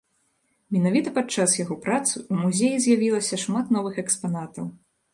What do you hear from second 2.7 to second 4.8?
з'явілася шмат новых экспанатаў.